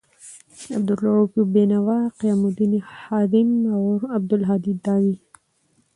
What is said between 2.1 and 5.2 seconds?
قیام الدین خادم، عبدالهادي داوي